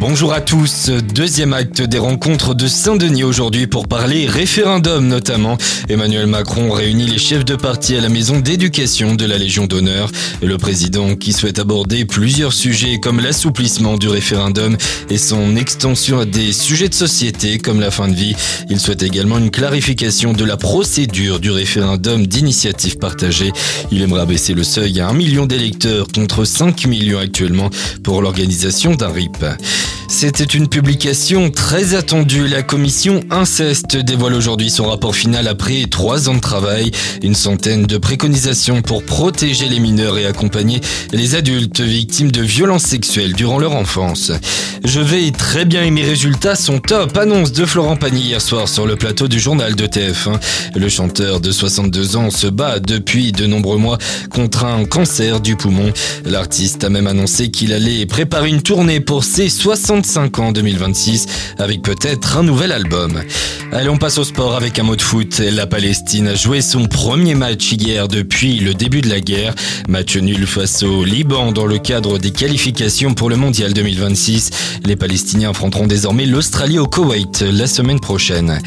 Bonjour 0.00 0.32
à 0.32 0.40
tous, 0.40 0.88
deuxième 1.14 1.52
acte 1.52 1.82
des 1.82 1.98
rencontres 1.98 2.54
de 2.54 2.66
Saint-Denis 2.68 3.22
aujourd'hui 3.22 3.66
pour 3.66 3.86
parler 3.86 4.26
référendum 4.26 5.06
notamment. 5.06 5.58
Emmanuel 5.90 6.26
Macron 6.26 6.70
réunit 6.70 7.04
les 7.04 7.18
chefs 7.18 7.44
de 7.44 7.54
parti 7.54 7.94
à 7.96 8.00
la 8.00 8.08
maison 8.08 8.40
d'éducation 8.40 9.14
de 9.14 9.26
la 9.26 9.36
Légion 9.36 9.66
d'honneur. 9.66 10.10
Le 10.42 10.56
président 10.56 11.16
qui 11.16 11.34
souhaite 11.34 11.58
aborder 11.58 12.06
plusieurs 12.06 12.54
sujets 12.54 12.98
comme 12.98 13.20
l'assouplissement 13.20 13.98
du 13.98 14.08
référendum 14.08 14.78
et 15.10 15.18
son 15.18 15.54
extension 15.54 16.20
à 16.20 16.24
des 16.24 16.54
sujets 16.54 16.88
de 16.88 16.94
société 16.94 17.58
comme 17.58 17.78
la 17.78 17.90
fin 17.90 18.08
de 18.08 18.14
vie. 18.14 18.34
Il 18.70 18.80
souhaite 18.80 19.02
également 19.02 19.36
une 19.36 19.50
clarification 19.50 20.32
de 20.32 20.46
la 20.46 20.56
procédure 20.56 21.40
du 21.40 21.50
référendum 21.50 22.26
d'initiative 22.26 22.96
partagée. 22.96 23.52
Il 23.92 24.00
aimerait 24.00 24.24
baisser 24.24 24.54
le 24.54 24.64
seuil 24.64 24.98
à 24.98 25.08
1 25.08 25.12
million 25.12 25.44
d'électeurs 25.44 26.06
contre 26.08 26.46
5 26.46 26.86
millions 26.86 27.18
actuellement 27.18 27.68
pour 28.02 28.22
l'organisation 28.22 28.94
d'un 28.94 29.12
RIP. 29.12 29.44
C'était 30.10 30.42
une 30.42 30.66
publication 30.66 31.50
très 31.50 31.94
attendue. 31.94 32.48
La 32.48 32.62
commission 32.62 33.22
Inceste 33.30 33.96
dévoile 33.96 34.34
aujourd'hui 34.34 34.68
son 34.68 34.86
rapport 34.86 35.14
final 35.14 35.46
après 35.46 35.84
trois 35.88 36.28
ans 36.28 36.34
de 36.34 36.40
travail. 36.40 36.90
Une 37.22 37.36
centaine 37.36 37.84
de 37.86 37.96
préconisations 37.96 38.82
pour 38.82 39.04
protéger 39.04 39.68
les 39.68 39.78
mineurs 39.78 40.18
et 40.18 40.26
accompagner 40.26 40.80
les 41.12 41.36
adultes 41.36 41.80
victimes 41.80 42.32
de 42.32 42.42
violences 42.42 42.82
sexuelles 42.82 43.34
durant 43.34 43.60
leur 43.60 43.72
enfance. 43.72 44.32
Je 44.84 45.00
vais 45.00 45.30
très 45.30 45.64
bien 45.64 45.84
et 45.84 45.90
mes 45.90 46.02
résultats 46.02 46.56
sont 46.56 46.80
top. 46.80 47.16
Annonce 47.16 47.52
de 47.52 47.64
Florent 47.64 47.96
Pagny 47.96 48.22
hier 48.22 48.40
soir 48.40 48.66
sur 48.66 48.86
le 48.86 48.96
plateau 48.96 49.28
du 49.28 49.38
journal 49.38 49.76
de 49.76 49.86
TF1. 49.86 50.40
Le 50.74 50.88
chanteur 50.88 51.40
de 51.40 51.52
62 51.52 52.16
ans 52.16 52.30
se 52.30 52.48
bat 52.48 52.80
depuis 52.80 53.30
de 53.30 53.46
nombreux 53.46 53.78
mois 53.78 53.98
contre 54.30 54.64
un 54.64 54.86
cancer 54.86 55.40
du 55.40 55.54
poumon. 55.54 55.92
L'artiste 56.24 56.82
a 56.82 56.88
même 56.88 57.06
annoncé 57.06 57.50
qu'il 57.50 57.72
allait 57.72 58.06
préparer 58.06 58.48
une 58.48 58.62
tournée 58.62 59.00
pour 59.00 59.22
ses 59.22 59.48
65 60.02 60.38
ans 60.38 60.52
2026 60.52 61.26
avec 61.58 61.82
peut-être 61.82 62.38
un 62.38 62.42
nouvel 62.42 62.72
album. 62.72 63.20
Allez, 63.72 63.88
on 63.88 63.98
passe 63.98 64.18
au 64.18 64.24
sport 64.24 64.56
avec 64.56 64.78
un 64.78 64.82
mot 64.82 64.96
de 64.96 65.02
foot. 65.02 65.38
La 65.38 65.66
Palestine 65.66 66.26
a 66.28 66.34
joué 66.34 66.60
son 66.60 66.86
premier 66.86 67.34
match 67.34 67.70
hier 67.72 68.08
depuis 68.08 68.58
le 68.58 68.74
début 68.74 69.00
de 69.00 69.08
la 69.08 69.20
guerre. 69.20 69.54
Match 69.88 70.16
nul 70.16 70.46
face 70.46 70.82
au 70.82 71.04
Liban 71.04 71.52
dans 71.52 71.66
le 71.66 71.78
cadre 71.78 72.18
des 72.18 72.30
qualifications 72.30 73.14
pour 73.14 73.30
le 73.30 73.36
Mondial 73.36 73.72
2026. 73.72 74.50
Les 74.86 74.96
Palestiniens 74.96 75.50
affronteront 75.50 75.86
désormais 75.86 76.26
l'Australie 76.26 76.78
au 76.78 76.86
Koweït 76.86 77.42
la 77.42 77.66
semaine 77.66 78.00
prochaine. 78.00 78.60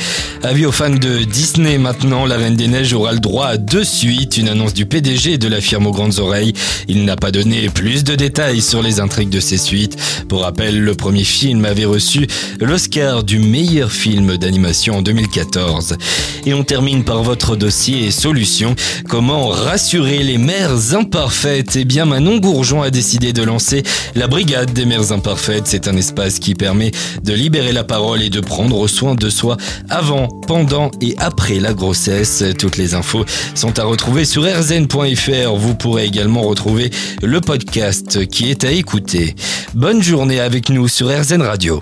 Avis 0.43 0.65
aux 0.65 0.71
fans 0.71 0.89
de 0.89 1.23
Disney 1.23 1.77
maintenant, 1.77 2.25
la 2.25 2.37
Reine 2.37 2.55
des 2.55 2.67
Neiges 2.67 2.93
aura 2.93 3.13
le 3.13 3.19
droit 3.19 3.47
à 3.47 3.57
deux 3.57 3.83
suites, 3.83 4.37
une 4.37 4.49
annonce 4.49 4.73
du 4.73 4.85
PDG 4.85 5.37
de 5.37 5.47
la 5.47 5.61
firme 5.61 5.87
aux 5.87 5.91
grandes 5.91 6.19
oreilles. 6.19 6.53
Il 6.87 7.05
n'a 7.05 7.15
pas 7.15 7.31
donné 7.31 7.69
plus 7.69 8.03
de 8.03 8.15
détails 8.15 8.61
sur 8.61 8.81
les 8.81 8.99
intrigues 8.99 9.29
de 9.29 9.39
ces 9.39 9.57
suites. 9.57 9.97
Pour 10.29 10.41
rappel, 10.41 10.79
le 10.79 10.95
premier 10.95 11.22
film 11.23 11.65
avait 11.65 11.85
reçu 11.85 12.27
l'Oscar 12.59 13.23
du 13.23 13.39
meilleur 13.39 13.91
film 13.91 14.37
d'animation 14.37 14.97
en 14.97 15.01
2014. 15.01 15.97
Et 16.45 16.53
on 16.53 16.63
termine 16.63 17.03
par 17.03 17.23
votre 17.23 17.55
dossier 17.55 18.11
solution. 18.11 18.75
Comment 19.09 19.47
rassurer 19.47 20.23
les 20.23 20.37
mères 20.37 20.93
imparfaites? 20.93 21.75
Eh 21.75 21.85
bien, 21.85 22.05
Manon 22.05 22.37
Gourjon 22.37 22.81
a 22.81 22.89
décidé 22.89 23.33
de 23.33 23.43
lancer 23.43 23.83
la 24.15 24.27
Brigade 24.27 24.73
des 24.73 24.85
mères 24.85 25.11
imparfaites. 25.11 25.63
C'est 25.65 25.87
un 25.87 25.97
espace 25.97 26.39
qui 26.39 26.55
permet 26.55 26.91
de 27.23 27.33
libérer 27.33 27.71
la 27.71 27.83
parole 27.83 28.21
et 28.21 28.29
de 28.29 28.39
prendre 28.39 28.87
soin 28.87 29.15
de 29.15 29.29
soi 29.29 29.57
avant, 29.89 30.27
pendant 30.47 30.91
et 31.01 31.15
après 31.17 31.59
la 31.59 31.73
grossesse. 31.73 32.43
Toutes 32.57 32.77
les 32.77 32.93
infos 32.93 33.25
sont 33.55 33.79
à 33.79 33.83
retrouver 33.83 34.25
sur 34.25 34.43
rzn.fr. 34.43 35.55
Vous 35.55 35.75
pourrez 35.75 36.05
également 36.05 36.41
retrouver 36.41 36.89
le 37.21 37.41
podcast 37.41 38.25
qui 38.27 38.49
est 38.49 38.63
à 38.63 38.71
écouter. 38.71 39.35
Bonne 39.75 40.03
journée 40.03 40.39
avec 40.39 40.69
nous 40.69 40.87
sur 40.87 41.07
RZN 41.07 41.41
Radio. 41.41 41.81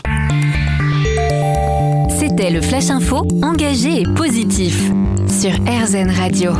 C'était 2.17 2.49
le 2.49 2.61
Flash 2.61 2.89
Info, 2.89 3.27
engagé 3.43 4.01
et 4.01 4.05
positif 4.15 4.81
sur 5.27 5.51
RZN 5.51 6.09
Radio. 6.09 6.53